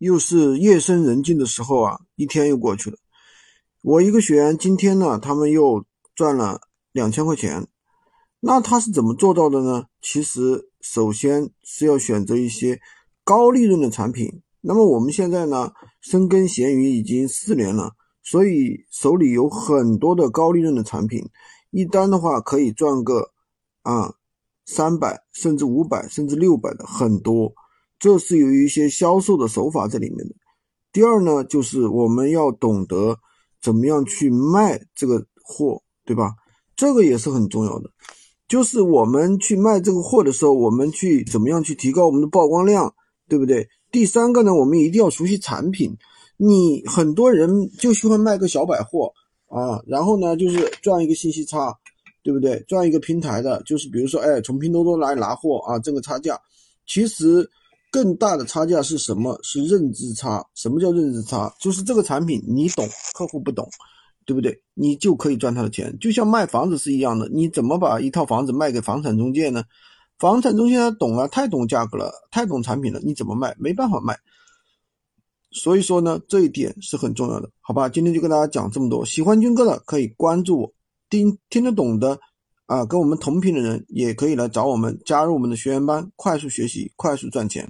[0.00, 2.96] 又是夜深人静的时候啊，一天又过去了。
[3.82, 5.84] 我一个学员今天呢，他们又
[6.14, 7.68] 赚了两千块钱。
[8.40, 9.84] 那他是怎么做到的呢？
[10.00, 12.80] 其实首先是要选择一些
[13.24, 14.40] 高利润的产品。
[14.62, 17.92] 那么我们现在呢，深耕闲鱼已经四年了，
[18.22, 21.22] 所以手里有很多的高利润的产品，
[21.70, 23.32] 一单的话可以赚个
[23.82, 24.14] 啊
[24.64, 27.52] 三百甚至五百甚至六百的很多。
[28.00, 30.34] 这是有一些销售的手法在里面的。
[30.90, 33.16] 第二呢，就是我们要懂得
[33.60, 36.32] 怎么样去卖这个货，对吧？
[36.74, 37.90] 这个也是很重要的。
[38.48, 42.92] 就是我们去卖这个货的时候，我们去怎么样去提高我们的曝光量，
[43.28, 43.68] 对不对？
[43.92, 45.94] 第三个呢，我们一定要熟悉产品。
[46.38, 49.12] 你很多人就喜欢卖个小百货
[49.46, 51.72] 啊，然后呢，就是赚一个信息差，
[52.24, 52.58] 对不对？
[52.66, 56.40] 赚一个平台的，就是比如说，哎，从拼多多来拿货啊，挣个差价，
[56.86, 57.48] 其实。
[57.90, 59.38] 更大的差价是什么？
[59.42, 60.46] 是认知差。
[60.54, 61.52] 什么叫认知差？
[61.60, 63.68] 就是这个产品你懂，客户不懂，
[64.24, 64.62] 对不对？
[64.74, 65.98] 你就可以赚他的钱。
[65.98, 69.64] 就像卖房子是一样的，你怎么把一套房子卖给房产中介呢？
[70.18, 73.56] 房产中介他懂了，太懂价格了，太懂产品了，你怎么卖？
[73.58, 74.16] 没办法卖。
[75.50, 77.88] 所以说呢，这一点是很重要的，好吧？
[77.88, 79.04] 今天就跟大家讲这么多。
[79.04, 80.72] 喜欢军哥的可以关注我，
[81.08, 82.20] 听听得懂的。
[82.66, 87.58] 啊，跟我们同频的人也可以来找我们，加入我们的学员班，快速学习，快速赚钱。